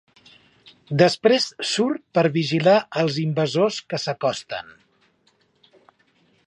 [1.01, 4.75] Després surt per vigilar els invasors que s'acosten.